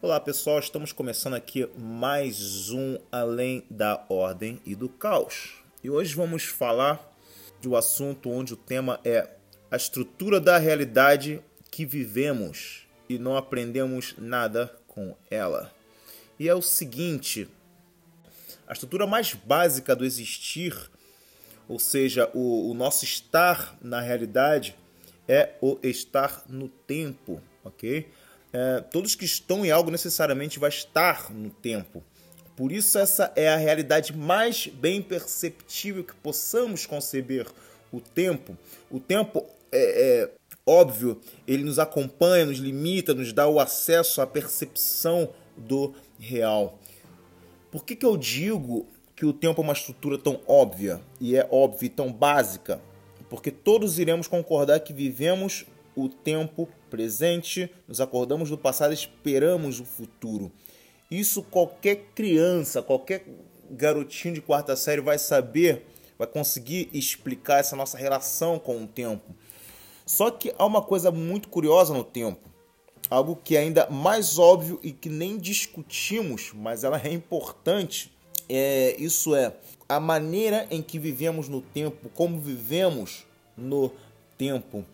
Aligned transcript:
Olá 0.00 0.20
pessoal, 0.20 0.60
estamos 0.60 0.92
começando 0.92 1.34
aqui 1.34 1.68
mais 1.76 2.70
um 2.70 2.98
Além 3.10 3.64
da 3.68 4.06
Ordem 4.08 4.62
e 4.64 4.76
do 4.76 4.88
Caos. 4.88 5.54
E 5.82 5.90
hoje 5.90 6.14
vamos 6.14 6.44
falar 6.44 7.12
de 7.60 7.68
um 7.68 7.74
assunto 7.74 8.30
onde 8.30 8.54
o 8.54 8.56
tema 8.56 9.00
é 9.04 9.28
a 9.68 9.76
estrutura 9.76 10.40
da 10.40 10.56
realidade 10.56 11.42
que 11.68 11.84
vivemos 11.84 12.86
e 13.08 13.18
não 13.18 13.36
aprendemos 13.36 14.14
nada 14.16 14.72
com 14.86 15.16
ela. 15.28 15.74
E 16.38 16.48
é 16.48 16.54
o 16.54 16.62
seguinte: 16.62 17.48
a 18.68 18.74
estrutura 18.74 19.04
mais 19.04 19.34
básica 19.34 19.96
do 19.96 20.04
existir, 20.04 20.76
ou 21.66 21.80
seja, 21.80 22.30
o, 22.32 22.70
o 22.70 22.72
nosso 22.72 23.04
estar 23.04 23.76
na 23.82 24.00
realidade, 24.00 24.76
é 25.26 25.56
o 25.60 25.76
estar 25.82 26.44
no 26.48 26.68
tempo, 26.68 27.42
ok? 27.64 28.08
É, 28.52 28.80
todos 28.80 29.14
que 29.14 29.24
estão 29.24 29.64
em 29.64 29.70
algo 29.70 29.90
necessariamente 29.90 30.58
vai 30.58 30.70
estar 30.70 31.32
no 31.32 31.50
tempo. 31.50 32.02
Por 32.56 32.72
isso 32.72 32.98
essa 32.98 33.32
é 33.36 33.48
a 33.48 33.56
realidade 33.56 34.16
mais 34.16 34.66
bem 34.66 35.00
perceptível 35.00 36.02
que 36.02 36.14
possamos 36.14 36.86
conceber 36.86 37.46
o 37.92 38.00
tempo. 38.00 38.56
O 38.90 38.98
tempo 38.98 39.44
é, 39.70 40.22
é 40.22 40.30
óbvio, 40.66 41.20
ele 41.46 41.62
nos 41.62 41.78
acompanha, 41.78 42.46
nos 42.46 42.58
limita, 42.58 43.14
nos 43.14 43.32
dá 43.32 43.46
o 43.46 43.60
acesso 43.60 44.20
à 44.20 44.26
percepção 44.26 45.30
do 45.56 45.94
real. 46.18 46.78
Por 47.70 47.84
que, 47.84 47.94
que 47.94 48.04
eu 48.04 48.16
digo 48.16 48.86
que 49.14 49.24
o 49.24 49.32
tempo 49.32 49.60
é 49.60 49.64
uma 49.64 49.72
estrutura 49.72 50.18
tão 50.18 50.40
óbvia 50.46 51.00
e 51.20 51.36
é 51.36 51.46
óbvia 51.50 51.86
e 51.86 51.90
tão 51.90 52.12
básica? 52.12 52.80
Porque 53.28 53.50
todos 53.50 53.98
iremos 53.98 54.26
concordar 54.26 54.80
que 54.80 54.92
vivemos 54.92 55.66
o 55.98 56.08
tempo 56.08 56.68
presente, 56.88 57.68
nos 57.88 58.00
acordamos 58.00 58.50
do 58.50 58.56
passado, 58.56 58.94
esperamos 58.94 59.80
o 59.80 59.84
futuro. 59.84 60.52
Isso 61.10 61.42
qualquer 61.42 61.96
criança, 62.14 62.80
qualquer 62.80 63.26
garotinho 63.68 64.34
de 64.34 64.40
quarta 64.40 64.76
série 64.76 65.00
vai 65.00 65.18
saber, 65.18 65.84
vai 66.16 66.28
conseguir 66.28 66.88
explicar 66.92 67.58
essa 67.58 67.74
nossa 67.74 67.98
relação 67.98 68.60
com 68.60 68.84
o 68.84 68.86
tempo. 68.86 69.34
Só 70.06 70.30
que 70.30 70.54
há 70.56 70.64
uma 70.64 70.82
coisa 70.82 71.10
muito 71.10 71.48
curiosa 71.48 71.92
no 71.92 72.04
tempo, 72.04 72.48
algo 73.10 73.34
que 73.34 73.56
é 73.56 73.60
ainda 73.60 73.90
mais 73.90 74.38
óbvio 74.38 74.78
e 74.82 74.92
que 74.92 75.08
nem 75.08 75.36
discutimos, 75.36 76.52
mas 76.54 76.84
ela 76.84 77.00
é 77.02 77.12
importante. 77.12 78.12
É, 78.48 78.94
isso 78.98 79.34
é 79.34 79.52
a 79.88 79.98
maneira 79.98 80.66
em 80.70 80.80
que 80.80 80.98
vivemos 80.98 81.48
no 81.48 81.60
tempo, 81.60 82.08
como 82.10 82.38
vivemos 82.38 83.26
no 83.56 83.90
tempo. 84.38 84.84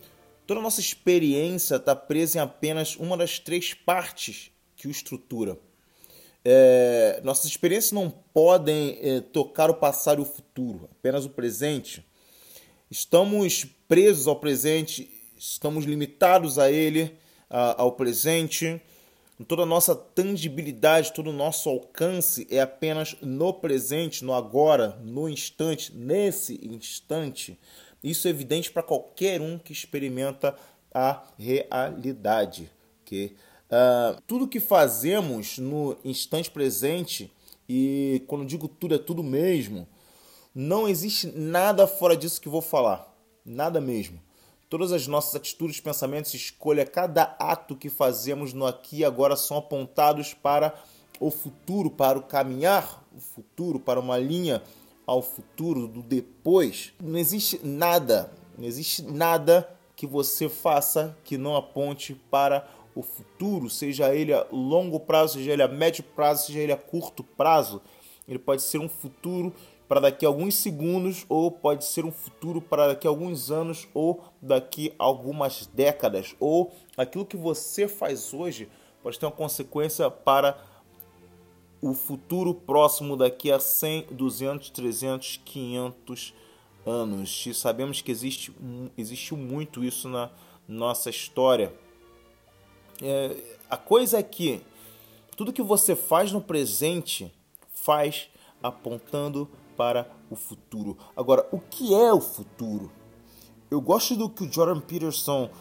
Toda 0.45 0.59
a 0.59 0.63
nossa 0.63 0.79
experiência 0.79 1.77
está 1.77 1.95
presa 1.95 2.37
em 2.37 2.41
apenas 2.41 2.95
uma 2.97 3.17
das 3.17 3.39
três 3.39 3.73
partes 3.73 4.51
que 4.75 4.87
o 4.87 4.91
estrutura. 4.91 5.57
É, 6.43 7.19
nossas 7.23 7.45
experiências 7.45 7.91
não 7.91 8.11
podem 8.11 8.99
é, 9.01 9.21
tocar 9.21 9.71
o 9.71 9.75
passado 9.75 10.19
e 10.19 10.21
o 10.21 10.25
futuro, 10.25 10.87
apenas 10.91 11.25
o 11.25 11.29
presente. 11.29 12.05
Estamos 12.91 13.65
presos 13.87 14.27
ao 14.27 14.35
presente, 14.35 15.09
estamos 15.35 15.85
limitados 15.85 16.59
a 16.59 16.71
ele, 16.71 17.17
a, 17.49 17.81
ao 17.81 17.93
presente. 17.93 18.79
Toda 19.47 19.63
a 19.63 19.65
nossa 19.65 19.95
tangibilidade, 19.95 21.11
todo 21.11 21.31
o 21.31 21.33
nosso 21.33 21.67
alcance 21.69 22.47
é 22.51 22.61
apenas 22.61 23.17
no 23.19 23.51
presente, 23.51 24.23
no 24.23 24.33
agora, 24.33 24.99
no 25.01 25.27
instante, 25.27 25.91
nesse 25.95 26.59
instante. 26.63 27.59
Isso 28.05 28.27
é 28.27 28.29
evidente 28.29 28.71
para 28.71 28.83
qualquer 28.83 29.41
um 29.41 29.57
que 29.57 29.73
experimenta 29.73 30.55
a 30.93 31.23
realidade. 31.39 32.71
Okay? 33.01 33.35
Uh, 33.65 34.21
tudo 34.27 34.47
que 34.47 34.59
fazemos 34.59 35.57
no 35.57 35.97
instante 36.05 36.51
presente, 36.51 37.33
e 37.67 38.23
quando 38.27 38.45
digo 38.45 38.67
tudo, 38.67 38.93
é 38.93 38.99
tudo 38.99 39.23
mesmo, 39.23 39.87
não 40.53 40.87
existe 40.87 41.27
nada 41.35 41.87
fora 41.87 42.15
disso 42.15 42.39
que 42.39 42.47
vou 42.47 42.61
falar. 42.61 43.11
Nada 43.43 43.81
mesmo. 43.81 44.21
Todas 44.69 44.91
as 44.91 45.07
nossas 45.07 45.33
atitudes, 45.33 45.79
pensamentos, 45.79 46.31
escolha, 46.35 46.85
cada 46.85 47.35
ato 47.39 47.75
que 47.75 47.89
fazemos 47.89 48.53
no 48.53 48.67
aqui 48.67 48.97
e 48.97 49.05
agora 49.05 49.35
são 49.35 49.57
apontados 49.57 50.31
para 50.31 50.75
o 51.19 51.31
futuro, 51.31 51.89
para 51.89 52.19
o 52.19 52.23
caminhar, 52.23 53.03
o 53.15 53.19
futuro, 53.19 53.79
para 53.79 53.99
uma 53.99 54.17
linha 54.19 54.61
ao 55.05 55.21
futuro, 55.21 55.87
do 55.87 56.01
depois, 56.01 56.93
não 57.01 57.17
existe 57.17 57.59
nada, 57.63 58.31
não 58.57 58.65
existe 58.65 59.03
nada 59.03 59.69
que 59.95 60.05
você 60.05 60.49
faça 60.49 61.17
que 61.23 61.37
não 61.37 61.55
aponte 61.55 62.15
para 62.29 62.67
o 62.93 63.01
futuro, 63.01 63.69
seja 63.69 64.15
ele 64.15 64.33
a 64.33 64.45
longo 64.51 64.99
prazo, 64.99 65.33
seja 65.33 65.51
ele 65.51 65.63
a 65.63 65.67
médio 65.67 66.03
prazo, 66.03 66.47
seja 66.47 66.59
ele 66.59 66.71
a 66.71 66.77
curto 66.77 67.23
prazo. 67.23 67.81
Ele 68.27 68.39
pode 68.39 68.61
ser 68.61 68.79
um 68.79 68.89
futuro 68.89 69.53
para 69.87 69.99
daqui 69.99 70.25
a 70.25 70.29
alguns 70.29 70.55
segundos, 70.55 71.25
ou 71.29 71.51
pode 71.51 71.85
ser 71.85 72.05
um 72.05 72.11
futuro 72.11 72.61
para 72.61 72.87
daqui 72.87 73.05
a 73.05 73.09
alguns 73.09 73.51
anos, 73.51 73.87
ou 73.93 74.23
daqui 74.41 74.93
a 74.97 75.03
algumas 75.03 75.67
décadas. 75.67 76.35
Ou 76.39 76.71
aquilo 76.97 77.25
que 77.25 77.37
você 77.37 77.87
faz 77.87 78.33
hoje 78.33 78.69
pode 79.03 79.19
ter 79.19 79.25
uma 79.25 79.31
consequência 79.31 80.09
para 80.09 80.57
o 81.85 81.93
futuro 81.93 82.51
próximo 82.51 83.15
daqui 83.15 83.51
a 83.51 83.59
100, 83.59 84.07
200, 84.09 84.71
300, 84.71 85.39
500 85.45 86.33
anos. 86.83 87.45
E 87.45 87.53
sabemos 87.53 88.01
que 88.01 88.11
existe, 88.11 88.51
existe 88.97 89.35
muito 89.35 89.83
isso 89.83 90.09
na 90.09 90.31
nossa 90.67 91.11
história. 91.11 91.71
É, 93.03 93.35
a 93.69 93.77
coisa 93.77 94.17
é 94.17 94.23
que 94.23 94.63
tudo 95.37 95.53
que 95.53 95.61
você 95.61 95.95
faz 95.95 96.31
no 96.31 96.41
presente 96.41 97.31
faz 97.69 98.29
apontando 98.63 99.47
para 99.77 100.09
o 100.27 100.35
futuro. 100.35 100.97
Agora, 101.15 101.47
o 101.51 101.59
que 101.59 101.93
é 101.93 102.11
o 102.11 102.19
futuro? 102.19 102.91
Eu 103.69 103.79
gosto 103.79 104.15
do 104.15 104.27
que 104.27 104.43
o 104.43 104.51
Jordan 104.51 104.79
Peterson 104.79 105.51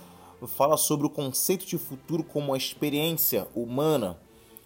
fala 0.47 0.79
sobre 0.79 1.07
o 1.07 1.11
conceito 1.11 1.67
de 1.67 1.77
futuro 1.77 2.25
como 2.25 2.55
a 2.55 2.57
experiência 2.57 3.47
humana 3.55 4.19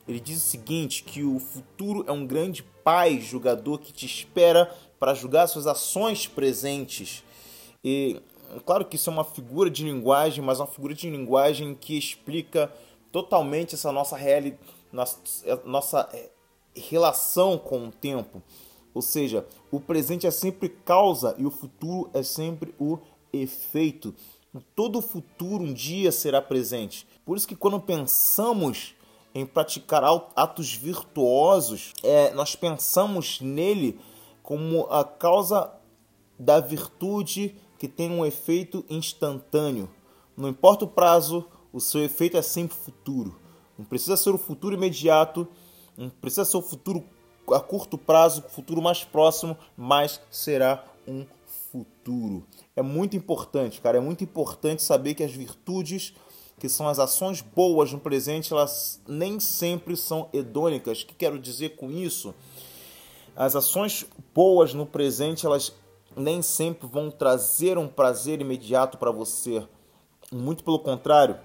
ele 0.09 0.19
diz 0.19 0.39
o 0.39 0.49
seguinte: 0.49 1.05
que 1.05 1.23
o 1.23 1.39
futuro 1.39 2.03
é 2.09 2.13
um 2.13 2.27
grande 2.27 2.63
pai 2.83 3.21
julgador 3.21 3.79
que 3.79 3.93
te 3.93 4.07
espera 4.07 4.75
para 4.99 5.15
julgar 5.15 5.47
suas 5.47 5.67
ações 5.67 6.27
presentes. 6.27 7.23
E 7.85 8.21
claro 8.65 8.87
que 8.87 8.97
isso 8.97 9.11
é 9.11 9.13
uma 9.13 9.25
figura 9.25 9.71
de 9.71 9.85
linguagem, 9.85 10.43
mas 10.43 10.59
uma 10.59 10.67
figura 10.67 10.95
de 10.95 11.09
linguagem 11.11 11.75
que 11.75 11.97
explica 11.97 12.73
totalmente 13.13 13.75
essa 13.75 13.93
nossa 13.93 14.17
realidade, 14.17 14.59
nossa 15.65 16.09
é, 16.13 16.31
relação 16.75 17.59
com 17.59 17.89
o 17.89 17.93
tempo. 17.93 18.43
Ou 18.95 19.03
seja, 19.03 19.47
o 19.71 19.79
presente 19.79 20.27
é 20.27 20.31
sempre 20.31 20.69
causa 20.69 21.35
e 21.39 21.45
o 21.45 21.51
futuro 21.51 22.11
é 22.15 22.23
sempre 22.23 22.75
o 22.81 22.99
efeito. 23.33 24.15
Todo 24.75 25.03
futuro 25.03 25.63
um 25.63 25.73
dia 25.73 26.11
será 26.11 26.41
presente. 26.41 27.07
Por 27.25 27.37
isso 27.37 27.47
que 27.47 27.55
quando 27.55 27.79
pensamos 27.79 28.95
em 29.38 29.47
praticar 29.47 30.03
atos 30.34 30.75
virtuosos, 30.75 31.93
é, 32.03 32.32
nós 32.32 32.56
pensamos 32.56 33.41
nele 33.41 34.00
como 34.43 34.87
a 34.87 35.04
causa 35.04 35.72
da 36.38 36.59
virtude 36.59 37.54
que 37.78 37.87
tem 37.87 38.10
um 38.10 38.26
efeito 38.26 38.84
instantâneo. 38.91 39.88
Não 40.37 40.49
importa 40.49 40.84
o 40.84 40.88
prazo, 40.88 41.47
o 41.72 41.81
seu 41.81 42.03
efeito 42.03 42.37
é 42.37 42.43
sempre 42.43 42.76
futuro. 42.76 43.38
Não 43.78 43.84
precisa 43.84 44.16
ser 44.16 44.31
o 44.31 44.38
futuro 44.38 44.75
imediato, 44.75 45.47
não 45.97 46.09
precisa 46.09 46.44
ser 46.44 46.56
o 46.56 46.62
futuro 46.62 47.05
a 47.53 47.60
curto 47.60 47.97
prazo, 47.97 48.44
o 48.44 48.50
futuro 48.50 48.82
mais 48.82 49.05
próximo, 49.05 49.56
mas 49.76 50.20
será 50.31 50.84
um 51.06 51.25
futuro. 51.70 52.44
É 52.75 52.82
muito 52.82 53.16
importante, 53.16 53.81
cara, 53.81 53.99
é 53.99 54.00
muito 54.00 54.25
importante 54.25 54.82
saber 54.82 55.15
que 55.15 55.22
as 55.22 55.32
virtudes 55.32 56.15
que 56.58 56.69
são 56.69 56.88
as 56.88 56.99
ações 56.99 57.40
boas 57.40 57.93
no 57.93 57.99
presente, 57.99 58.52
elas 58.52 59.00
nem 59.06 59.38
sempre 59.38 59.96
são 59.96 60.28
hedônicas. 60.32 61.02
O 61.02 61.06
que 61.06 61.14
quero 61.14 61.38
dizer 61.38 61.76
com 61.76 61.90
isso? 61.90 62.34
As 63.37 63.55
ações 63.55 64.05
boas 64.34 64.75
no 64.75 64.84
presente, 64.84 65.46
elas 65.46 65.72
nem 66.16 66.43
sempre 66.43 66.87
vão 66.87 67.10
trazer 67.10 67.78
um 67.78 67.87
prazer 67.87 68.40
imediato 68.40 68.99
para 68.99 69.10
você. 69.10 69.66
Muito 70.32 70.64
pelo 70.64 70.81
contrário. 70.81 71.37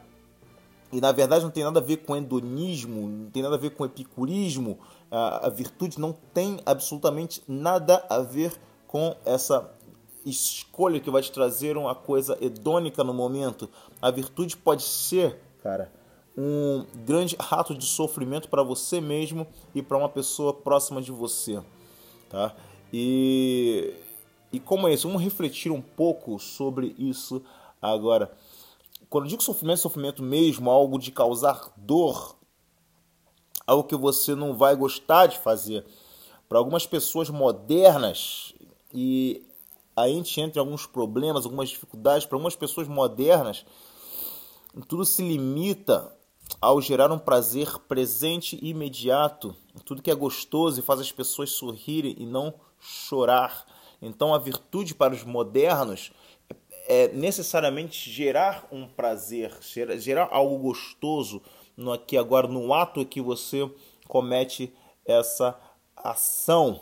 E 0.92 1.00
na 1.00 1.12
verdade 1.12 1.44
não 1.44 1.52
tem 1.52 1.64
nada 1.64 1.80
a 1.80 1.84
ver 1.84 1.98
com 1.98 2.16
hedonismo, 2.16 3.08
não 3.08 3.30
tem 3.30 3.42
nada 3.42 3.56
a 3.56 3.60
ver 3.60 3.72
com 3.72 3.86
epicurismo. 3.86 4.80
A, 5.10 5.48
a 5.48 5.50
virtude 5.50 6.00
não 6.00 6.14
tem 6.34 6.60
absolutamente 6.66 7.44
nada 7.48 8.06
a 8.10 8.20
ver 8.20 8.54
com 8.88 9.16
essa 9.26 9.72
escolha 10.26 11.00
que 11.00 11.10
vai 11.10 11.22
te 11.22 11.32
trazer 11.32 11.78
uma 11.78 11.96
coisa 11.96 12.38
hedônica 12.42 13.04
no 13.04 13.14
momento. 13.14 13.70
A 14.02 14.10
virtude 14.12 14.58
pode 14.58 14.84
ser, 14.84 15.40
cara, 15.62 15.92
um 16.38 16.86
grande 17.06 17.36
ato 17.38 17.76
de 17.76 17.86
sofrimento 17.86 18.50
para 18.50 18.64
você 18.64 19.00
mesmo 19.00 19.46
e 19.74 19.82
para 19.82 19.98
uma 19.98 20.10
pessoa 20.10 20.54
próxima 20.54 21.02
de 21.02 21.12
você, 21.12 21.62
tá? 22.30 22.56
E 22.92 23.94
e 24.54 24.60
como 24.60 24.88
é 24.88 24.94
isso? 24.94 25.08
Vamos 25.08 25.24
refletir 25.24 25.72
um 25.72 25.82
pouco 25.82 26.38
sobre 26.38 26.96
isso 27.00 27.42
agora. 27.82 28.32
Quando 29.10 29.26
eu 29.26 29.30
digo 29.30 29.42
sofrimento, 29.42 29.80
sofrimento 29.80 30.22
mesmo, 30.22 30.70
algo 30.70 31.00
de 31.00 31.12
causar 31.12 31.74
dor, 31.76 32.36
algo 33.66 33.84
que 33.84 33.96
você 33.96 34.36
não 34.36 34.56
vai 34.56 34.76
gostar 34.76 35.26
de 35.26 35.40
fazer. 35.40 35.84
Para 36.48 36.60
algumas 36.60 36.86
pessoas 36.86 37.32
modernas, 37.32 38.54
e 38.94 39.44
a 39.96 40.08
gente 40.08 40.40
entra 40.42 40.60
em 40.60 40.66
alguns 40.66 40.86
problemas, 40.86 41.46
algumas 41.46 41.70
dificuldades, 41.70 42.26
para 42.26 42.36
algumas 42.36 42.56
pessoas 42.56 42.88
modernas, 42.88 43.66
tudo 44.88 45.06
se 45.06 45.22
limita 45.22 46.12
ao 46.60 46.82
gerar 46.82 47.12
um 47.12 47.20
prazer 47.20 47.80
presente 47.88 48.58
e 48.62 48.70
imediato, 48.70 49.56
tudo 49.86 50.02
que 50.02 50.12
é 50.12 50.16
gostoso 50.16 50.80
e 50.80 50.84
faz 50.84 51.00
as 51.00 51.12
pessoas 51.12 51.52
sorrirem 51.52 52.16
e 52.18 52.26
não 52.26 52.54
chorar. 52.80 53.66
Então 54.02 54.34
a 54.34 54.38
virtude 54.38 54.94
para 54.94 55.14
os 55.14 55.24
modernos 55.24 56.12
é 56.88 57.08
necessariamente 57.10 58.10
gerar 58.10 58.68
um 58.72 58.88
prazer, 58.88 59.58
gerar 59.98 60.28
algo 60.32 60.58
gostoso 60.58 61.42
no 61.78 61.92
aqui 61.92 62.18
agora, 62.18 62.48
no 62.48 62.74
ato 62.74 63.06
que 63.06 63.22
você 63.22 63.70
comete 64.08 64.74
essa 65.06 65.58
ação. 65.96 66.82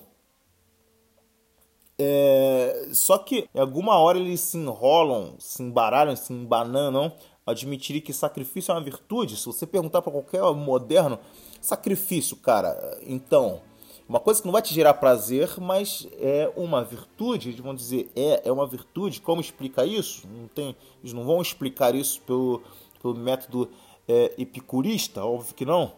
É, 2.03 2.87
só 2.93 3.19
que 3.19 3.47
em 3.53 3.59
alguma 3.59 3.99
hora 3.99 4.17
eles 4.17 4.39
se 4.39 4.57
enrolam, 4.57 5.35
se 5.37 5.61
embaralham, 5.61 6.15
se 6.15 6.33
embananam, 6.33 7.13
admitirem 7.45 8.01
que 8.01 8.11
sacrifício 8.11 8.71
é 8.71 8.75
uma 8.75 8.81
virtude. 8.81 9.37
Se 9.37 9.45
você 9.45 9.67
perguntar 9.67 10.01
para 10.01 10.11
qualquer 10.11 10.41
moderno, 10.55 11.19
sacrifício, 11.61 12.35
cara, 12.37 12.99
então, 13.05 13.61
uma 14.09 14.19
coisa 14.19 14.41
que 14.41 14.47
não 14.47 14.51
vai 14.51 14.63
te 14.63 14.73
gerar 14.73 14.95
prazer, 14.95 15.59
mas 15.59 16.07
é 16.19 16.51
uma 16.55 16.83
virtude, 16.83 17.49
eles 17.49 17.59
vão 17.59 17.75
dizer, 17.75 18.09
é, 18.15 18.49
é 18.49 18.51
uma 18.51 18.65
virtude, 18.65 19.21
como 19.21 19.39
explica 19.39 19.85
isso? 19.85 20.27
Não 20.27 20.47
tem, 20.47 20.75
eles 21.03 21.13
não 21.13 21.23
vão 21.23 21.39
explicar 21.39 21.93
isso 21.93 22.19
pelo, 22.21 22.63
pelo 22.99 23.13
método 23.13 23.69
é, 24.07 24.33
epicurista, 24.39 25.23
óbvio 25.23 25.53
que 25.53 25.65
não. 25.65 25.93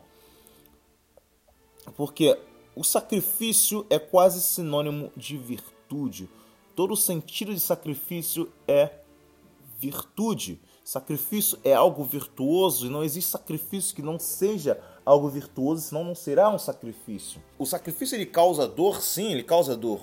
Porque 1.95 2.37
o 2.75 2.83
sacrifício 2.83 3.85
é 3.89 3.97
quase 3.97 4.41
sinônimo 4.41 5.09
de 5.15 5.37
virtude. 5.37 5.73
Todo 6.75 6.95
sentido 6.95 7.53
de 7.53 7.59
sacrifício 7.59 8.51
é 8.67 8.89
virtude. 9.79 10.59
Sacrifício 10.83 11.57
é 11.63 11.73
algo 11.73 12.03
virtuoso 12.03 12.87
e 12.87 12.89
não 12.89 13.03
existe 13.03 13.29
sacrifício 13.29 13.95
que 13.95 14.01
não 14.01 14.19
seja 14.19 14.81
algo 15.05 15.29
virtuoso, 15.29 15.81
senão 15.81 16.03
não 16.03 16.15
será 16.15 16.49
um 16.49 16.57
sacrifício. 16.57 17.41
O 17.57 17.65
sacrifício 17.65 18.15
ele 18.15 18.25
causa 18.25 18.67
dor, 18.67 19.01
sim, 19.01 19.31
ele 19.31 19.43
causa 19.43 19.75
dor. 19.77 20.01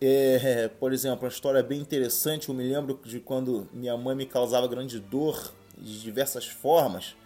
É, 0.00 0.68
por 0.68 0.92
exemplo, 0.92 1.24
uma 1.24 1.28
história 1.28 1.62
bem 1.62 1.80
interessante. 1.80 2.48
Eu 2.48 2.54
me 2.54 2.62
lembro 2.62 3.00
de 3.04 3.20
quando 3.20 3.68
minha 3.72 3.96
mãe 3.96 4.14
me 4.14 4.26
causava 4.26 4.66
grande 4.66 5.00
dor 5.00 5.52
de 5.76 6.00
diversas 6.00 6.46
formas. 6.46 7.16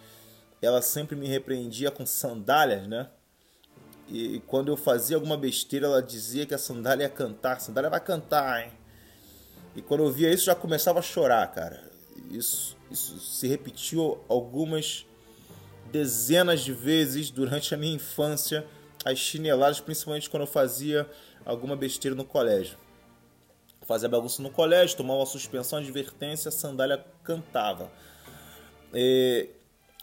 Ela 0.61 0.81
sempre 0.81 1.15
me 1.15 1.27
repreendia 1.27 1.91
com 1.91 2.05
sandálias, 2.05 2.87
né? 2.87 3.09
E 4.11 4.41
quando 4.45 4.67
eu 4.67 4.75
fazia 4.75 5.15
alguma 5.15 5.37
besteira, 5.37 5.85
ela 5.85 6.03
dizia 6.03 6.45
que 6.45 6.53
a 6.53 6.57
sandália 6.57 7.05
ia 7.05 7.09
cantar. 7.09 7.55
A 7.55 7.59
sandália 7.59 7.89
vai 7.89 8.01
cantar, 8.01 8.65
hein? 8.65 8.71
E 9.73 9.81
quando 9.81 10.03
eu 10.03 10.11
via 10.11 10.29
isso, 10.33 10.43
já 10.43 10.53
começava 10.53 10.99
a 10.99 11.01
chorar, 11.01 11.47
cara. 11.53 11.81
Isso, 12.29 12.75
isso 12.91 13.17
se 13.21 13.47
repetiu 13.47 14.21
algumas 14.27 15.05
dezenas 15.89 16.59
de 16.59 16.73
vezes 16.73 17.31
durante 17.31 17.73
a 17.73 17.77
minha 17.77 17.95
infância, 17.95 18.67
as 19.05 19.17
chineladas, 19.17 19.79
principalmente 19.79 20.29
quando 20.29 20.41
eu 20.43 20.47
fazia 20.47 21.09
alguma 21.45 21.77
besteira 21.77 22.13
no 22.13 22.25
colégio. 22.25 22.77
Fazia 23.83 24.09
bagunça 24.09 24.43
no 24.43 24.49
colégio, 24.49 24.97
tomava 24.97 25.25
suspensão, 25.25 25.79
advertência, 25.79 26.49
a 26.49 26.51
sandália 26.51 27.03
cantava. 27.23 27.89
E... 28.93 29.47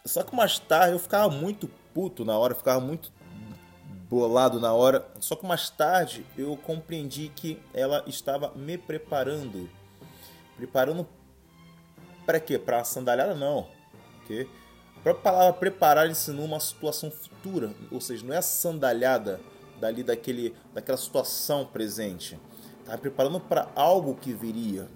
Só 0.02 0.22
que 0.22 0.34
mais 0.34 0.58
tarde 0.58 0.94
eu 0.94 0.98
ficava 0.98 1.28
muito 1.28 1.68
puto 1.92 2.24
na 2.24 2.38
hora, 2.38 2.54
ficava 2.54 2.80
muito 2.80 3.12
bolado 4.08 4.58
na 4.58 4.72
hora. 4.72 5.06
Só 5.20 5.36
que 5.36 5.46
mais 5.46 5.70
tarde 5.70 6.24
eu 6.36 6.56
compreendi 6.56 7.30
que 7.34 7.60
ela 7.72 8.02
estava 8.06 8.52
me 8.54 8.78
preparando. 8.78 9.68
Preparando 10.56 11.06
para 12.26 12.40
quê? 12.40 12.58
Para 12.58 12.80
a 12.80 12.84
sandalhada 12.84 13.34
não. 13.34 13.68
Okay? 14.24 14.48
A 14.96 15.00
própria 15.00 15.22
palavra 15.22 15.52
preparar 15.52 16.10
ensinou 16.10 16.44
uma 16.44 16.58
situação 16.58 17.10
futura, 17.10 17.72
ou 17.90 18.00
seja, 18.00 18.26
não 18.26 18.34
é 18.34 18.38
a 18.38 18.42
sandalhada 18.42 19.40
dali 19.80 20.02
daquele, 20.02 20.54
daquela 20.74 20.98
situação 20.98 21.64
presente. 21.64 22.38
Estava 22.80 22.98
preparando 22.98 23.38
para 23.38 23.70
algo 23.76 24.16
que 24.16 24.32
viria. 24.32 24.88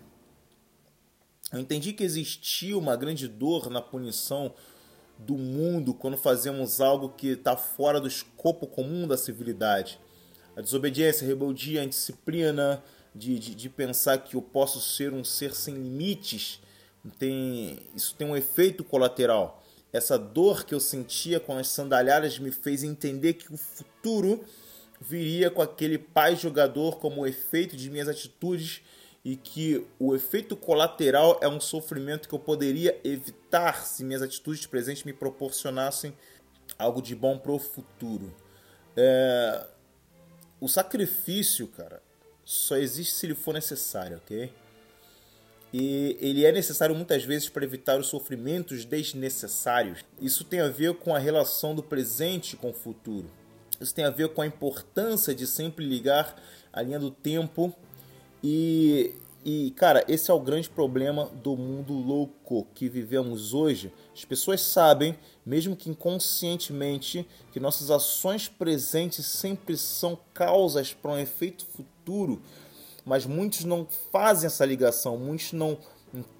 Eu 1.53 1.61
entendi 1.61 1.93
que 1.93 2.03
existia 2.03 2.77
uma 2.77 2.97
grande 2.97 3.29
dor 3.29 3.71
na 3.71 3.81
punição 3.81 4.53
do 5.27 5.37
mundo 5.37 5.95
quando 5.95 6.17
fazemos 6.17 6.81
algo 6.81 7.11
que 7.11 7.29
está 7.29 7.57
fora 7.57 8.01
do 8.01 8.09
escopo 8.09 8.67
comum 8.67 9.07
da 9.07 9.17
civilidade. 9.17 9.99
A 10.57 10.61
desobediência, 10.61 11.25
a 11.25 11.29
rebeldia, 11.29 11.81
a 11.81 11.85
indisciplina 11.85 12.83
de, 13.15 13.39
de, 13.39 13.55
de 13.55 13.69
pensar 13.69 14.19
que 14.19 14.37
eu 14.37 14.43
posso 14.43 14.81
ser 14.81 15.13
um 15.13 15.25
ser 15.25 15.55
sem 15.55 15.75
limites, 15.75 16.61
tem, 17.19 17.79
isso 17.95 18.15
tem 18.15 18.27
um 18.27 18.37
efeito 18.37 18.85
colateral. 18.85 19.63
Essa 19.93 20.19
dor 20.19 20.65
que 20.65 20.75
eu 20.75 20.81
sentia 20.81 21.39
com 21.39 21.57
as 21.57 21.69
sandalhadas 21.69 22.39
me 22.39 22.51
fez 22.51 22.83
entender 22.83 23.35
que 23.35 23.53
o 23.53 23.57
futuro 23.57 24.45
viria 25.01 25.51
com 25.51 25.61
aquele 25.61 25.99
pai 25.99 26.37
jogador 26.37 26.99
como 26.99 27.27
efeito 27.27 27.77
de 27.77 27.91
minhas 27.91 28.09
atitudes 28.09 28.83
e 29.25 29.37
que 29.37 29.87
o 29.99 30.15
efeito 30.15 30.57
colateral 30.57 31.39
é 31.41 31.49
um 31.49 31.61
sofrimento 31.61 32.29
que 32.29 32.35
eu 32.35 32.39
poderia 32.39 32.99
evitar 33.05 33.87
se 33.87 34.03
minhas 34.03 34.23
atitudes 34.23 34.67
presentes 34.67 35.05
me 35.05 35.13
proporcionassem 35.13 36.13
algo 36.79 37.01
de 37.01 37.15
bom 37.15 37.39
para 37.39 37.53
o 37.53 37.59
futuro. 37.59 38.35
É... 38.97 39.67
O 40.61 40.69
sacrifício, 40.69 41.69
cara, 41.69 42.03
só 42.45 42.77
existe 42.77 43.15
se 43.15 43.27
ele 43.27 43.35
for 43.35 43.53
necessário, 43.53 44.17
ok? 44.19 44.53
E 45.73 46.17
ele 46.21 46.45
é 46.45 46.53
necessário 46.53 46.95
muitas 46.95 47.25
vezes 47.25 47.49
para 47.49 47.65
evitar 47.65 47.99
os 47.99 48.09
sofrimentos 48.09 48.85
desnecessários. 48.85 50.05
Isso 50.21 50.45
tem 50.45 50.61
a 50.61 50.69
ver 50.69 50.95
com 50.95 51.15
a 51.15 51.19
relação 51.19 51.75
do 51.75 51.83
presente 51.83 52.57
com 52.57 52.71
o 52.71 52.75
futuro. 52.75 53.31
Isso 53.81 53.95
tem 53.95 54.05
a 54.05 54.11
ver 54.11 54.29
com 54.29 54.43
a 54.43 54.47
importância 54.47 55.35
de 55.35 55.47
sempre 55.47 55.85
ligar 55.85 56.41
a 56.73 56.83
linha 56.83 56.99
do 56.99 57.11
tempo 57.11 57.75
e, 58.43 59.15
e, 59.45 59.73
cara, 59.73 60.05
esse 60.09 60.31
é 60.31 60.35
o 60.35 60.41
grande 60.41 60.69
problema 60.69 61.27
do 61.43 61.57
mundo 61.57 61.93
louco 61.93 62.67
que 62.75 62.89
vivemos 62.89 63.55
hoje. 63.55 63.93
As 64.15 64.25
pessoas 64.25 64.61
sabem, 64.61 65.17
mesmo 65.45 65.77
que 65.77 65.91
inconscientemente, 65.91 67.27
que 67.53 67.61
nossas 67.61 67.91
ações 67.91 68.49
presentes 68.49 69.27
sempre 69.27 69.77
são 69.77 70.19
causas 70.35 70.93
para 70.93 71.13
um 71.13 71.19
efeito 71.19 71.67
futuro, 71.67 72.43
mas 73.05 73.27
muitos 73.27 73.65
não 73.65 73.87
fazem 74.11 74.47
essa 74.47 74.65
ligação, 74.65 75.17
muitos 75.17 75.53
não 75.53 75.79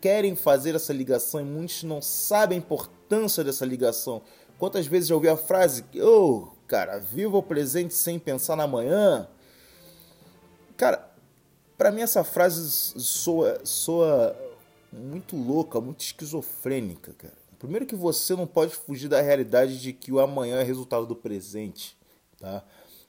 querem 0.01 0.37
fazer 0.37 0.75
essa 0.75 0.93
ligação 0.93 1.41
e 1.41 1.45
muitos 1.45 1.83
não 1.83 2.03
sabem 2.03 2.59
a 2.59 2.61
importância 2.61 3.43
dessa 3.43 3.65
ligação. 3.65 4.23
Quantas 4.59 4.87
vezes 4.87 5.09
já 5.09 5.15
ouvi 5.15 5.29
a 5.29 5.37
frase, 5.37 5.85
oh, 6.01 6.49
cara, 6.69 6.99
viva 6.99 7.37
o 7.37 7.43
presente 7.43 7.95
sem 7.95 8.19
pensar 8.19 8.55
na 8.55 8.67
manhã? 8.67 9.29
Cara, 10.77 11.12
para 11.83 11.91
mim, 11.91 12.03
essa 12.03 12.23
frase 12.23 12.71
soa, 13.01 13.61
soa 13.65 14.37
muito 14.93 15.35
louca, 15.35 15.81
muito 15.81 15.99
esquizofrênica, 16.03 17.13
cara. 17.15 17.35
Primeiro 17.59 17.87
que 17.87 17.97
você 17.97 18.37
não 18.37 18.47
pode 18.47 18.73
fugir 18.73 19.09
da 19.09 19.21
realidade 19.21 19.81
de 19.81 19.93
que 19.93 20.13
o 20.13 20.21
amanhã 20.21 20.61
é 20.61 20.63
resultado 20.63 21.07
do 21.07 21.17
presente, 21.17 21.97
tá? 22.39 22.63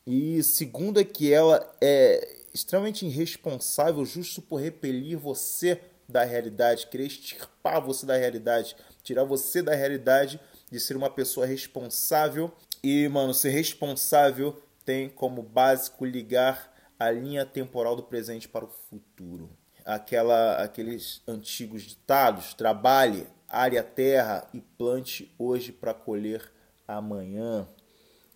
E 0.08 0.42
segundo 0.42 1.00
é 1.00 1.03
que 1.03 1.32
ela 1.32 1.72
é 1.80 2.27
extremamente 2.51 3.06
irresponsável 3.06 4.03
justo 4.03 4.42
por 4.42 4.56
repelir 4.56 5.20
você 5.20 5.80
da 6.10 6.24
realidade, 6.24 6.88
querer 6.88 7.06
extirpar 7.06 7.80
você 7.80 8.08
da 8.08 8.18
realidade, 8.18 8.75
tirar 9.03 9.24
você 9.24 9.62
da 9.62 9.75
realidade 9.75 10.39
de 10.72 10.80
ser 10.80 10.98
uma 10.98 11.12
pessoa 11.12 11.46
responsável. 11.46 12.51
E, 12.84 13.08
mano, 13.08 13.36
ser 13.36 13.51
responsável 13.51 14.60
tem 14.84 15.10
como 15.10 15.44
básico 15.44 16.03
ligar 16.06 16.73
a 17.03 17.12
linha 17.12 17.45
temporal 17.45 17.95
do 17.95 18.03
presente 18.03 18.48
para 18.48 18.65
o 18.65 18.69
futuro. 18.89 19.50
Aquela, 19.86 20.63
aqueles 20.63 21.22
antigos 21.27 21.83
ditados: 21.83 22.53
trabalhe, 22.53 23.27
área 23.48 23.81
a 23.81 23.83
terra 23.83 24.48
e 24.53 24.62
plante 24.62 25.33
hoje 25.38 25.72
para 25.72 25.93
colher 25.93 26.51
amanhã. 26.88 27.67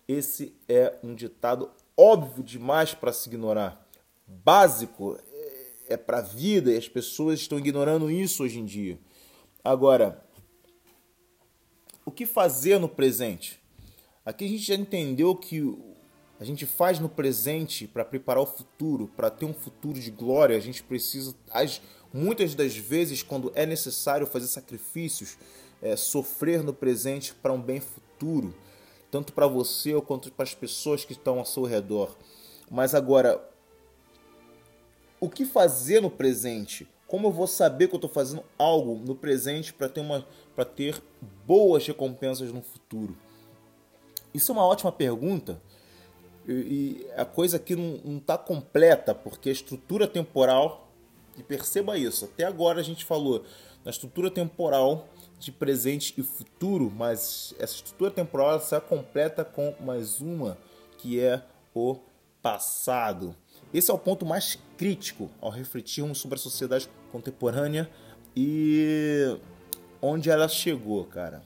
Esse 0.06 0.54
é 0.68 0.96
um 1.02 1.14
ditado 1.14 1.70
óbvio 1.96 2.42
demais 2.44 2.94
para 2.94 3.12
se 3.12 3.28
ignorar. 3.28 3.86
Básico 4.26 5.18
é, 5.32 5.94
é 5.94 5.96
para 5.96 6.18
a 6.18 6.22
vida 6.22 6.70
e 6.70 6.76
as 6.76 6.88
pessoas 6.88 7.40
estão 7.40 7.58
ignorando 7.58 8.10
isso 8.10 8.42
hoje 8.42 8.58
em 8.58 8.64
dia. 8.64 8.98
Agora, 9.64 10.22
o 12.04 12.10
que 12.10 12.26
fazer 12.26 12.78
no 12.78 12.88
presente? 12.88 13.60
Aqui 14.24 14.44
a 14.44 14.48
gente 14.48 14.62
já 14.62 14.74
entendeu 14.74 15.34
que 15.34 15.62
a 16.40 16.44
gente 16.44 16.64
faz 16.66 17.00
no 17.00 17.08
presente 17.08 17.86
para 17.86 18.04
preparar 18.04 18.42
o 18.42 18.46
futuro, 18.46 19.10
para 19.16 19.28
ter 19.28 19.44
um 19.44 19.52
futuro 19.52 19.98
de 19.98 20.10
glória. 20.10 20.56
A 20.56 20.60
gente 20.60 20.82
precisa, 20.84 21.34
as, 21.50 21.82
muitas 22.12 22.54
das 22.54 22.76
vezes, 22.76 23.22
quando 23.22 23.50
é 23.56 23.66
necessário 23.66 24.26
fazer 24.26 24.46
sacrifícios, 24.46 25.36
é, 25.82 25.96
sofrer 25.96 26.62
no 26.62 26.72
presente 26.72 27.34
para 27.34 27.52
um 27.52 27.60
bem 27.60 27.80
futuro. 27.80 28.54
tanto 29.10 29.32
para 29.32 29.46
você 29.46 29.98
quanto 30.02 30.30
para 30.30 30.42
as 30.42 30.54
pessoas 30.54 31.04
que 31.04 31.12
estão 31.12 31.38
ao 31.38 31.44
seu 31.44 31.64
redor. 31.64 32.14
Mas 32.70 32.94
agora, 32.94 33.42
o 35.18 35.30
que 35.30 35.46
fazer 35.46 36.02
no 36.02 36.10
presente? 36.10 36.86
Como 37.06 37.28
eu 37.28 37.32
vou 37.32 37.46
saber 37.46 37.88
que 37.88 37.94
eu 37.94 37.98
estou 37.98 38.10
fazendo 38.10 38.44
algo 38.58 38.96
no 38.96 39.14
presente 39.14 39.72
para 39.72 39.88
ter, 39.88 40.04
ter 40.76 41.02
boas 41.46 41.86
recompensas 41.86 42.52
no 42.52 42.60
futuro? 42.60 43.16
Isso 44.34 44.52
é 44.52 44.54
uma 44.54 44.66
ótima 44.66 44.92
pergunta 44.92 45.60
e, 46.52 47.06
a 47.16 47.24
coisa 47.24 47.56
aqui 47.58 47.76
não 47.76 48.16
está 48.16 48.38
completa 48.38 49.14
porque 49.14 49.50
a 49.50 49.52
estrutura 49.52 50.06
temporal, 50.06 50.88
e 51.36 51.42
perceba 51.42 51.98
isso, 51.98 52.24
até 52.24 52.44
agora 52.44 52.80
a 52.80 52.82
gente 52.82 53.04
falou 53.04 53.44
na 53.84 53.90
estrutura 53.90 54.30
temporal 54.30 55.08
de 55.38 55.52
presente 55.52 56.14
e 56.18 56.22
futuro, 56.22 56.90
mas 56.90 57.54
essa 57.58 57.74
estrutura 57.74 58.10
temporal 58.10 58.60
se 58.60 58.78
completa 58.80 59.44
com 59.44 59.74
mais 59.80 60.20
uma 60.20 60.58
que 60.96 61.20
é 61.20 61.42
o 61.74 61.96
passado. 62.42 63.36
Esse 63.72 63.90
é 63.90 63.94
o 63.94 63.98
ponto 63.98 64.26
mais 64.26 64.58
crítico 64.76 65.30
ao 65.40 65.50
refletirmos 65.50 66.18
sobre 66.18 66.36
a 66.36 66.40
sociedade 66.40 66.88
contemporânea 67.12 67.88
e 68.34 69.38
onde 70.00 70.30
ela 70.30 70.48
chegou, 70.48 71.04
cara. 71.04 71.42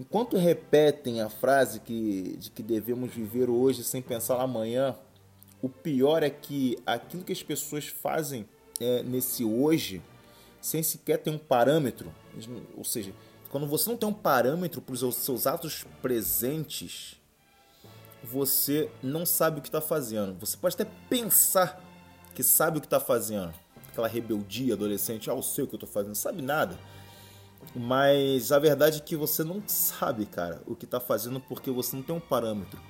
Enquanto 0.00 0.38
repetem 0.38 1.20
a 1.20 1.28
frase 1.28 1.78
que, 1.78 2.34
de 2.38 2.50
que 2.50 2.62
devemos 2.62 3.12
viver 3.12 3.50
hoje 3.50 3.84
sem 3.84 4.00
pensar 4.00 4.40
amanhã, 4.40 4.96
o 5.60 5.68
pior 5.68 6.22
é 6.22 6.30
que 6.30 6.78
aquilo 6.86 7.22
que 7.22 7.32
as 7.32 7.42
pessoas 7.42 7.86
fazem 7.86 8.48
é, 8.80 9.02
nesse 9.02 9.44
hoje, 9.44 10.02
sem 10.58 10.82
sequer 10.82 11.18
ter 11.18 11.28
um 11.28 11.36
parâmetro, 11.36 12.10
ou 12.78 12.82
seja, 12.82 13.12
quando 13.50 13.66
você 13.66 13.90
não 13.90 13.96
tem 13.98 14.08
um 14.08 14.12
parâmetro 14.14 14.80
para 14.80 14.94
os 14.94 15.16
seus 15.16 15.46
atos 15.46 15.84
presentes, 16.00 17.20
você 18.24 18.90
não 19.02 19.26
sabe 19.26 19.58
o 19.58 19.62
que 19.62 19.68
está 19.68 19.82
fazendo. 19.82 20.34
Você 20.40 20.56
pode 20.56 20.76
até 20.76 20.90
pensar 21.10 21.78
que 22.34 22.42
sabe 22.42 22.78
o 22.78 22.80
que 22.80 22.86
está 22.86 23.00
fazendo. 23.00 23.52
Aquela 23.90 24.08
rebeldia 24.08 24.72
adolescente, 24.72 25.28
ah, 25.28 25.34
eu 25.34 25.42
sei 25.42 25.64
o 25.64 25.66
que 25.66 25.74
eu 25.74 25.76
estou 25.76 25.90
fazendo, 25.90 26.14
sabe 26.14 26.40
nada. 26.40 26.78
Mas 27.74 28.50
a 28.50 28.58
verdade 28.58 28.98
é 28.98 29.00
que 29.00 29.14
você 29.14 29.44
não 29.44 29.62
sabe, 29.66 30.26
cara, 30.26 30.60
o 30.66 30.74
que 30.74 30.84
está 30.84 30.98
fazendo 30.98 31.40
porque 31.40 31.70
você 31.70 31.94
não 31.94 32.02
tem 32.02 32.14
um 32.14 32.20
parâmetro. 32.20 32.80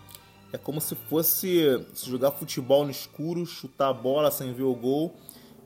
É 0.52 0.58
como 0.58 0.80
se 0.80 0.94
fosse 0.94 1.84
jogar 1.94 2.32
futebol 2.32 2.84
no 2.84 2.90
escuro, 2.90 3.44
chutar 3.46 3.88
a 3.88 3.92
bola 3.92 4.30
sem 4.30 4.52
ver 4.52 4.64
o 4.64 4.75
gol 4.75 5.14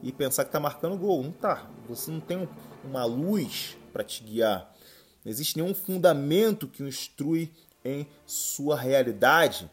e 0.03 0.13
pensar 0.13 0.45
que 0.45 0.49
está 0.49 0.61
marcando 0.61 0.99
gol. 0.99 1.23
Não 1.23 1.33
tá. 1.33 1.71
Você 1.89 2.11
não 2.11 2.21
tem 2.21 2.49
uma 2.85 3.05
luz 3.05 3.77
para 3.93 4.05
te 4.05 4.23
guiar. 4.23 4.71
Não 5.25 5.31
existe 5.31 5.57
nenhum 5.57 5.75
fundamento 5.75 6.67
que 6.67 6.83
o 6.83 6.89
instrui 6.89 7.51
em 7.85 8.07
sua 8.27 8.77
realidade, 8.77 9.71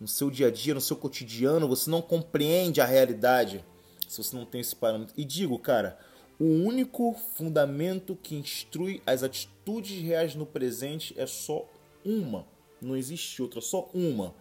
no 0.00 0.08
seu 0.08 0.30
dia 0.30 0.48
a 0.48 0.50
dia, 0.50 0.74
no 0.74 0.80
seu 0.80 0.96
cotidiano, 0.96 1.68
você 1.68 1.90
não 1.90 2.00
compreende 2.00 2.80
a 2.80 2.84
realidade 2.84 3.64
se 4.08 4.22
você 4.22 4.34
não 4.34 4.44
tem 4.44 4.60
esse 4.60 4.74
parâmetro. 4.74 5.14
E 5.16 5.24
digo, 5.24 5.58
cara, 5.58 5.98
o 6.38 6.44
único 6.44 7.14
fundamento 7.14 8.14
que 8.14 8.36
instrui 8.36 9.02
as 9.04 9.22
atitudes 9.22 10.00
reais 10.00 10.34
no 10.34 10.46
presente 10.46 11.14
é 11.18 11.26
só 11.26 11.68
uma. 12.04 12.46
Não 12.80 12.96
existe 12.96 13.42
outra, 13.42 13.60
só 13.60 13.90
uma. 13.92 14.34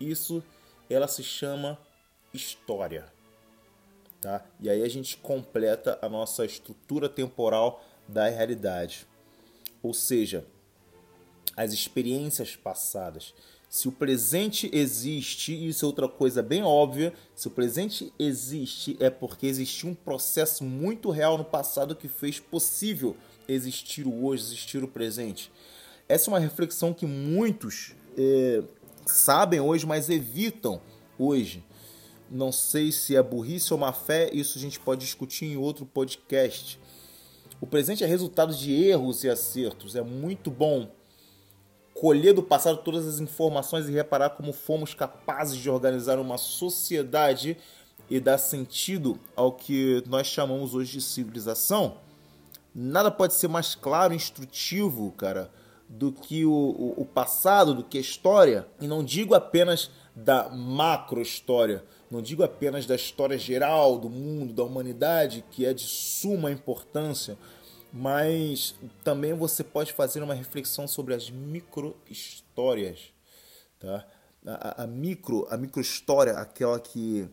Isso 0.00 0.42
ela 0.88 1.06
se 1.06 1.22
chama 1.22 1.78
história. 2.32 3.12
Tá? 4.20 4.44
E 4.58 4.70
aí 4.70 4.82
a 4.82 4.88
gente 4.88 5.16
completa 5.18 5.98
a 6.00 6.08
nossa 6.08 6.44
estrutura 6.44 7.08
temporal 7.08 7.84
da 8.08 8.28
realidade. 8.28 9.06
Ou 9.82 9.92
seja, 9.92 10.46
as 11.56 11.72
experiências 11.72 12.56
passadas. 12.56 13.34
Se 13.68 13.86
o 13.86 13.92
presente 13.92 14.70
existe, 14.72 15.52
isso 15.52 15.84
é 15.84 15.86
outra 15.86 16.08
coisa 16.08 16.42
bem 16.42 16.62
óbvia, 16.62 17.12
se 17.34 17.48
o 17.48 17.50
presente 17.50 18.12
existe 18.18 18.96
é 18.98 19.10
porque 19.10 19.46
existiu 19.46 19.90
um 19.90 19.94
processo 19.94 20.64
muito 20.64 21.10
real 21.10 21.36
no 21.36 21.44
passado 21.44 21.94
que 21.94 22.08
fez 22.08 22.40
possível 22.40 23.14
existir 23.46 24.06
o 24.06 24.24
hoje, 24.24 24.44
existir 24.44 24.82
o 24.82 24.88
presente. 24.88 25.52
Essa 26.08 26.30
é 26.30 26.32
uma 26.32 26.38
reflexão 26.38 26.94
que 26.94 27.04
muitos 27.04 27.94
é, 28.16 28.62
sabem 29.04 29.60
hoje, 29.60 29.84
mas 29.84 30.08
evitam 30.08 30.80
hoje. 31.18 31.62
Não 32.30 32.50
sei 32.50 32.90
se 32.90 33.16
é 33.16 33.22
burrice 33.22 33.72
ou 33.72 33.78
má 33.78 33.92
fé, 33.92 34.30
isso 34.32 34.56
a 34.56 34.60
gente 34.60 34.80
pode 34.80 35.02
discutir 35.02 35.44
em 35.44 35.56
outro 35.56 35.84
podcast. 35.84 36.80
O 37.60 37.66
presente 37.66 38.04
é 38.04 38.06
resultado 38.06 38.54
de 38.54 38.72
erros 38.72 39.24
e 39.24 39.28
acertos. 39.28 39.94
É 39.94 40.02
muito 40.02 40.50
bom 40.50 40.90
colher 42.00 42.32
do 42.32 42.42
passado 42.44 42.78
todas 42.78 43.06
as 43.06 43.18
informações 43.18 43.88
e 43.88 43.92
reparar 43.92 44.30
como 44.30 44.52
fomos 44.52 44.94
capazes 44.94 45.56
de 45.56 45.68
organizar 45.68 46.18
uma 46.20 46.38
sociedade 46.38 47.56
e 48.08 48.20
dar 48.20 48.38
sentido 48.38 49.18
ao 49.34 49.50
que 49.50 50.02
nós 50.06 50.28
chamamos 50.28 50.74
hoje 50.74 50.92
de 50.92 51.00
civilização, 51.00 51.96
nada 52.72 53.10
pode 53.10 53.34
ser 53.34 53.48
mais 53.48 53.74
claro 53.74 54.12
e 54.12 54.16
instrutivo, 54.16 55.12
cara, 55.16 55.50
do 55.88 56.12
que 56.12 56.44
o, 56.44 56.52
o, 56.52 56.94
o 56.98 57.04
passado, 57.04 57.74
do 57.74 57.82
que 57.82 57.98
a 57.98 58.00
história. 58.00 58.66
E 58.80 58.86
não 58.86 59.02
digo 59.02 59.34
apenas 59.34 59.90
da 60.14 60.48
macro 60.48 61.20
história, 61.20 61.84
não 62.08 62.22
digo 62.22 62.44
apenas 62.44 62.86
da 62.86 62.94
história 62.94 63.36
geral 63.36 63.98
do 63.98 64.08
mundo, 64.08 64.52
da 64.52 64.62
humanidade, 64.62 65.44
que 65.50 65.66
é 65.66 65.74
de 65.74 65.82
suma 65.82 66.52
importância, 66.52 67.36
mas 67.92 68.74
também 69.02 69.32
você 69.34 69.64
pode 69.64 69.92
fazer 69.92 70.22
uma 70.22 70.34
reflexão 70.34 70.86
sobre 70.86 71.14
as 71.14 71.30
micro 71.30 71.96
histórias, 72.08 73.12
tá? 73.78 74.06
A, 74.46 74.84
a, 74.84 74.86
micro, 74.86 75.46
a 75.50 75.56
micro 75.56 75.80
história, 75.80 76.34
aquela 76.34 76.78
que 76.78 77.28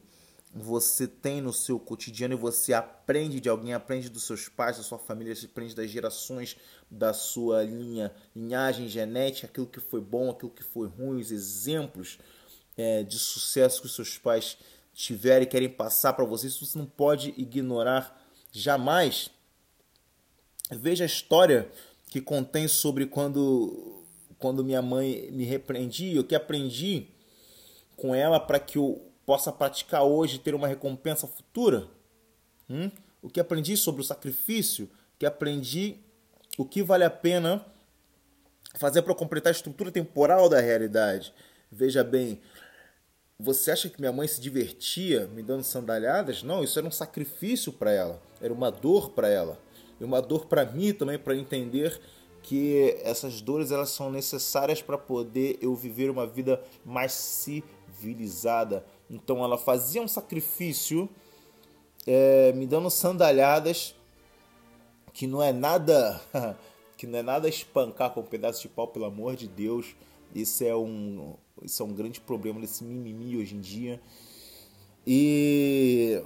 você 0.53 1.05
tem 1.05 1.41
no 1.41 1.51
seu 1.51 1.77
cotidiano 1.77 2.33
e 2.33 2.37
você 2.37 2.73
aprende 2.73 3.41
de 3.41 3.49
alguém, 3.49 3.73
aprende 3.73 4.09
dos 4.09 4.23
seus 4.23 4.47
pais, 4.47 4.77
da 4.77 4.83
sua 4.83 4.97
família, 4.97 5.33
aprende 5.43 5.75
das 5.75 5.89
gerações 5.89 6.55
da 6.89 7.13
sua 7.13 7.63
linha, 7.63 8.11
linhagem 8.33 8.87
genética, 8.87 9.47
aquilo 9.47 9.67
que 9.67 9.81
foi 9.81 9.99
bom, 9.99 10.31
aquilo 10.31 10.51
que 10.51 10.63
foi 10.63 10.87
ruim, 10.87 11.19
os 11.19 11.31
exemplos 11.31 12.17
é, 12.77 13.03
de 13.03 13.19
sucesso 13.19 13.81
que 13.81 13.87
os 13.87 13.95
seus 13.95 14.17
pais 14.17 14.57
tiveram 14.93 15.43
e 15.43 15.47
querem 15.47 15.69
passar 15.69 16.13
para 16.13 16.23
você. 16.23 16.47
Isso 16.47 16.65
você 16.65 16.77
não 16.77 16.85
pode 16.85 17.33
ignorar 17.37 18.17
jamais. 18.51 19.29
Veja 20.71 21.03
a 21.03 21.07
história 21.07 21.69
que 22.07 22.19
contém 22.19 22.67
sobre 22.67 23.05
quando, 23.05 24.03
quando 24.39 24.63
minha 24.63 24.81
mãe 24.81 25.29
me 25.31 25.43
repreendia, 25.43 26.19
o 26.21 26.23
que 26.23 26.35
aprendi 26.35 27.07
com 27.95 28.15
ela 28.15 28.39
para 28.39 28.59
que 28.59 28.77
eu 28.77 29.01
possa 29.25 29.51
praticar 29.51 30.03
hoje 30.03 30.35
e 30.35 30.39
ter 30.39 30.55
uma 30.55 30.67
recompensa 30.67 31.27
futura. 31.27 31.87
Hum? 32.69 32.89
O 33.21 33.29
que 33.29 33.39
aprendi 33.39 33.77
sobre 33.77 34.01
o 34.01 34.03
sacrifício, 34.03 34.85
o 34.85 35.19
que 35.19 35.25
aprendi 35.25 35.97
o 36.57 36.65
que 36.65 36.81
vale 36.81 37.03
a 37.03 37.09
pena 37.09 37.65
fazer 38.75 39.01
para 39.01 39.15
completar 39.15 39.51
a 39.51 39.55
estrutura 39.55 39.91
temporal 39.91 40.49
da 40.49 40.59
realidade. 40.59 41.33
Veja 41.71 42.03
bem, 42.03 42.39
você 43.37 43.71
acha 43.71 43.89
que 43.89 43.99
minha 43.99 44.11
mãe 44.11 44.27
se 44.27 44.39
divertia 44.39 45.27
me 45.27 45.43
dando 45.43 45.63
sandalhadas? 45.63 46.43
Não, 46.43 46.63
isso 46.63 46.79
era 46.79 46.87
um 46.87 46.91
sacrifício 46.91 47.73
para 47.73 47.91
ela, 47.91 48.21
era 48.41 48.53
uma 48.53 48.71
dor 48.71 49.11
para 49.11 49.27
ela 49.27 49.64
e 49.99 50.03
uma 50.03 50.21
dor 50.21 50.45
para 50.45 50.65
mim 50.65 50.93
também 50.93 51.17
para 51.17 51.35
entender 51.35 51.99
que 52.41 52.95
essas 53.01 53.41
dores 53.41 53.71
elas 53.71 53.89
são 53.89 54.11
necessárias 54.11 54.81
para 54.81 54.97
poder 54.97 55.57
eu 55.61 55.75
viver 55.75 56.11
uma 56.11 56.27
vida 56.27 56.63
mais 56.85 57.11
civilizada. 57.11 58.85
Então 59.09 59.43
ela 59.43 59.57
fazia 59.57 60.01
um 60.01 60.07
sacrifício 60.07 61.09
é, 62.05 62.51
me 62.53 62.67
dando 62.67 62.89
sandalhadas 62.89 63.95
que 65.11 65.25
não 65.25 65.41
é 65.41 65.51
nada 65.51 66.21
que 66.97 67.07
não 67.07 67.19
é 67.19 67.23
nada 67.23 67.49
espancar 67.49 68.11
com 68.11 68.21
um 68.21 68.25
pedaço 68.25 68.61
de 68.61 68.69
pau 68.69 68.87
pelo 68.87 69.05
amor 69.05 69.35
de 69.35 69.47
Deus. 69.47 69.95
Isso 70.33 70.63
é 70.63 70.75
um 70.75 71.35
isso 71.63 71.81
é 71.81 71.85
um 71.85 71.93
grande 71.93 72.19
problema 72.19 72.59
desse 72.59 72.83
mimimi 72.83 73.37
hoje 73.37 73.55
em 73.55 73.61
dia. 73.61 73.99
E 75.07 76.21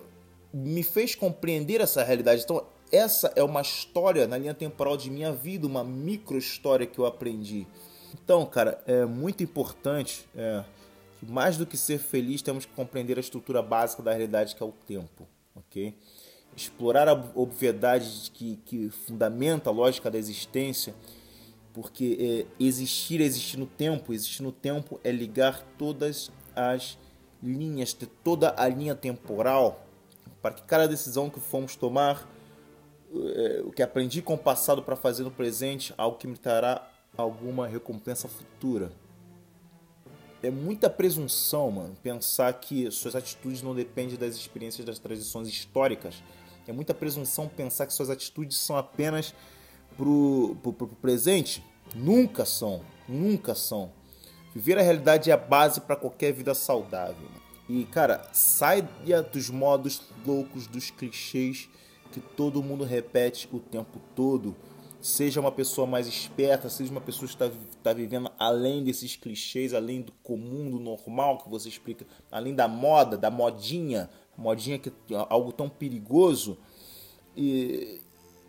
me 0.54 0.84
fez 0.84 1.16
compreender 1.16 1.82
essa 1.82 2.04
realidade. 2.04 2.44
Então, 2.44 2.66
essa 2.92 3.32
é 3.36 3.44
uma 3.44 3.62
história 3.62 4.28
na 4.28 4.38
linha 4.38 4.54
temporal 4.54 4.98
de 4.98 5.10
minha 5.10 5.32
vida, 5.32 5.68
uma 5.68 5.84
micro 5.84 6.38
história 6.38 6.86
que 6.86 7.00
eu 7.00 7.06
aprendi. 7.06 7.68
Então, 8.14 8.46
cara, 8.46 8.82
é 8.86 9.06
muito 9.06 9.44
importante, 9.44 10.28
é, 10.36 10.64
mais 11.22 11.58
do 11.58 11.66
que 11.66 11.78
ser 11.78 12.00
feliz, 12.00 12.42
temos 12.42 12.66
que 12.66 12.74
compreender 12.74 13.18
a 13.18 13.20
estrutura 13.20 13.62
básica 13.62 14.02
da 14.02 14.12
realidade 14.12 14.56
que 14.56 14.64
é 14.64 14.66
o 14.66 14.72
tempo, 14.72 15.28
ok? 15.56 15.96
Explorar 16.56 17.08
a 17.08 17.14
obviedade 17.36 18.32
que, 18.32 18.58
que 18.66 18.90
fundamenta 18.90 19.70
a 19.70 19.74
lógica 19.74 20.10
da 20.10 20.18
existência, 20.18 20.96
porque 21.74 22.46
é, 22.60 22.64
existir 22.64 23.22
é 23.22 23.26
existir 23.26 23.58
no 23.58 23.68
tempo, 23.68 24.14
existir 24.14 24.42
no 24.42 24.52
tempo 24.52 25.00
é 25.04 25.12
ligar 25.12 25.62
todas 25.78 26.32
as 26.56 26.98
linhas, 27.42 27.94
ter 27.94 28.08
toda 28.24 28.54
a 28.58 28.68
linha 28.68 28.96
temporal, 28.96 29.86
para 30.42 30.56
que 30.56 30.64
cada 30.64 30.88
decisão 30.88 31.30
que 31.30 31.40
formos 31.40 31.76
tomar 31.76 32.28
é, 33.14 33.62
o 33.64 33.72
que 33.72 33.82
aprendi 33.82 34.22
com 34.22 34.36
o 34.36 34.38
passado 34.38 34.84
para 34.84 34.96
fazer 34.96 35.24
no 35.24 35.32
presente, 35.32 35.94
algo 35.98 36.18
que 36.18 36.28
me 36.28 36.38
trará 36.38 36.88
alguma 37.18 37.68
recompensa 37.68 38.28
futura. 38.28 38.92
é 40.42 40.50
muita 40.50 40.90
presunção, 40.90 41.70
mano, 41.72 41.96
pensar 42.02 42.54
que 42.54 42.90
suas 42.92 43.16
atitudes 43.16 43.62
não 43.62 43.76
dependem 43.76 44.18
das 44.18 44.36
experiências 44.36 44.86
das 44.86 45.00
tradições 45.00 45.48
históricas. 45.48 46.24
É 46.68 46.72
muita 46.72 46.94
presunção 46.94 47.48
pensar 47.48 47.88
que 47.88 47.94
suas 47.94 48.10
atitudes 48.10 48.58
são 48.58 48.78
apenas 48.78 49.34
pro, 49.98 50.56
pro, 50.62 50.72
pro 50.72 50.88
presente. 50.88 51.64
Nunca 51.94 52.46
são, 52.46 52.82
nunca 53.08 53.56
são. 53.56 53.92
Viver 54.54 54.78
a 54.78 54.82
realidade 54.82 55.30
é 55.30 55.34
a 55.34 55.38
base 55.38 55.82
para 55.82 55.96
qualquer 55.96 56.32
vida 56.32 56.54
saudável. 56.54 57.28
E, 57.68 57.86
cara, 57.86 58.28
saia 58.32 58.82
dos 59.22 59.50
modos 59.50 60.02
loucos, 60.26 60.68
dos 60.68 60.90
clichês 60.90 61.70
que 62.12 62.20
todo 62.20 62.64
mundo 62.64 62.84
repete 62.84 63.48
o 63.52 63.60
tempo 63.60 64.00
todo. 64.16 64.56
Seja 65.02 65.40
uma 65.40 65.52
pessoa 65.52 65.88
mais 65.88 66.08
esperta, 66.08 66.70
seja 66.70 66.92
uma 66.92 67.00
pessoa 67.00 67.28
que 67.28 67.34
está, 67.34 67.46
está 67.46 67.94
vivendo 67.94 68.30
além 68.38 68.84
desses 68.84 69.16
clichês, 69.16 69.74
além 69.74 70.02
do 70.02 70.12
comum, 70.24 70.70
do 70.70 70.80
normal 70.80 71.38
que 71.38 71.50
você 71.50 71.70
explica, 71.70 72.06
além 72.30 72.54
da 72.54 72.68
moda, 72.68 73.18
da 73.18 73.32
modinha, 73.32 74.10
modinha 74.38 74.78
que 74.78 74.90
é 74.90 75.26
algo 75.30 75.54
tão 75.54 75.70
perigoso. 75.70 76.58
E 77.36 78.02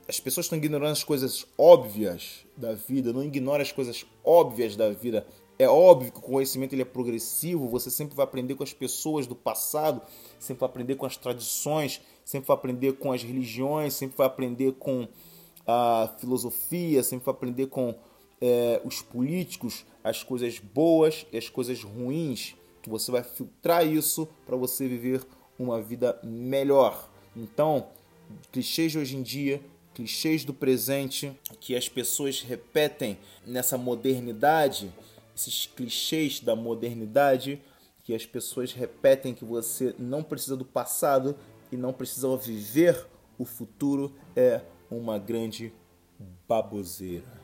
as 0.08 0.18
pessoas 0.18 0.46
estão 0.46 0.58
ignorando 0.58 0.90
as 0.90 1.04
coisas 1.04 1.46
óbvias 1.56 2.44
da 2.56 2.74
vida, 2.74 3.12
não 3.12 3.22
ignore 3.22 3.62
as 3.62 3.70
coisas 3.70 4.04
óbvias 4.24 4.74
da 4.74 4.90
vida. 4.90 5.24
É 5.56 5.68
óbvio 5.68 6.10
que 6.10 6.18
o 6.18 6.22
conhecimento 6.22 6.72
ele 6.72 6.82
é 6.82 6.86
progressivo, 6.86 7.68
você 7.68 7.90
sempre 7.90 8.16
vai 8.16 8.24
aprender 8.24 8.54
com 8.54 8.64
as 8.64 8.72
pessoas 8.72 9.26
do 9.26 9.36
passado, 9.36 10.00
sempre 10.38 10.60
vai 10.60 10.68
aprender 10.68 10.96
com 10.96 11.06
as 11.06 11.16
tradições, 11.16 12.00
sempre 12.30 12.46
vai 12.46 12.56
aprender 12.56 12.92
com 12.92 13.10
as 13.10 13.24
religiões, 13.24 13.94
sempre 13.94 14.16
vai 14.16 14.26
aprender 14.28 14.72
com 14.74 15.08
a 15.66 16.14
filosofia, 16.20 17.02
sempre 17.02 17.24
vai 17.24 17.34
aprender 17.34 17.66
com 17.66 17.92
é, 18.40 18.80
os 18.84 19.02
políticos, 19.02 19.84
as 20.04 20.22
coisas 20.22 20.60
boas 20.60 21.26
e 21.32 21.36
as 21.36 21.48
coisas 21.48 21.82
ruins. 21.82 22.54
Que 22.82 22.88
você 22.88 23.10
vai 23.10 23.24
filtrar 23.24 23.84
isso 23.84 24.28
para 24.46 24.56
você 24.56 24.86
viver 24.86 25.26
uma 25.58 25.82
vida 25.82 26.20
melhor. 26.22 27.10
Então, 27.36 27.88
clichês 28.52 28.92
de 28.92 28.98
hoje 28.98 29.16
em 29.16 29.22
dia, 29.22 29.60
clichês 29.92 30.44
do 30.44 30.54
presente, 30.54 31.32
que 31.58 31.74
as 31.74 31.88
pessoas 31.88 32.42
repetem 32.42 33.18
nessa 33.44 33.76
modernidade, 33.76 34.92
esses 35.34 35.66
clichês 35.66 36.38
da 36.38 36.54
modernidade, 36.54 37.60
que 38.04 38.14
as 38.14 38.24
pessoas 38.24 38.72
repetem 38.72 39.34
que 39.34 39.44
você 39.44 39.94
não 39.98 40.22
precisa 40.22 40.56
do 40.56 40.64
passado 40.64 41.36
e 41.70 41.76
não 41.76 41.92
precisa 41.92 42.36
viver 42.36 43.06
o 43.38 43.44
futuro, 43.44 44.14
é 44.34 44.60
uma 44.90 45.18
grande 45.18 45.72
baboseira. 46.48 47.40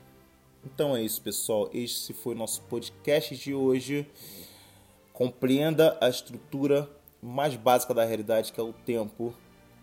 Então 0.65 0.95
é 0.95 1.01
isso, 1.01 1.21
pessoal. 1.21 1.69
Este 1.73 2.13
foi 2.13 2.35
nosso 2.35 2.61
podcast 2.63 3.35
de 3.35 3.53
hoje. 3.53 4.05
Compreenda 5.13 5.97
a 6.01 6.09
estrutura 6.09 6.89
mais 7.21 7.55
básica 7.55 7.93
da 7.93 8.03
realidade, 8.03 8.53
que 8.53 8.59
é 8.59 8.63
o 8.63 8.73
tempo, 8.73 9.33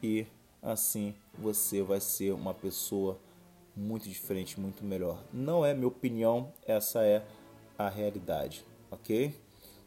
e 0.03 0.27
assim 0.63 1.15
você 1.37 1.83
vai 1.83 2.01
ser 2.01 2.33
uma 2.33 2.55
pessoa 2.55 3.19
muito 3.77 4.09
diferente, 4.09 4.61
muito 4.61 4.85
melhor. 4.85 5.23
Não 5.33 5.65
é 5.65 5.75
minha 5.75 5.89
opinião, 5.89 6.53
essa 6.65 7.05
é 7.05 7.25
a 7.77 7.89
realidade, 7.89 8.65
ok? 8.91 9.35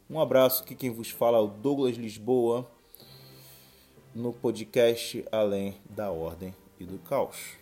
Um 0.10 0.20
abraço, 0.20 0.64
aqui 0.64 0.76
quem 0.76 0.90
vos 0.90 1.10
fala 1.10 1.38
é 1.38 1.42
o 1.42 1.48
Douglas 1.48 1.96
Lisboa 1.96 2.70
no 4.18 4.34
podcast 4.34 5.24
Além 5.32 5.76
da 5.88 6.10
Ordem 6.10 6.52
e 6.80 6.84
do 6.84 6.98
Caos. 6.98 7.56